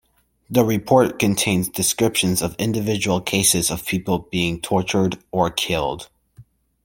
[0.49, 6.09] The report contains descriptions of individual cases of people being tortured or killed.